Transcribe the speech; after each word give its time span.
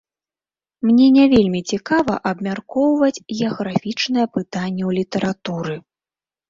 Мне 0.89 1.05
не 1.17 1.25
вельмі 1.33 1.61
цікава 1.75 2.13
абмяркоўваць 2.31 3.23
геаграфічнае 3.41 4.25
пытанне 4.35 4.83
ў 4.89 4.91
літаратуры. 5.01 5.75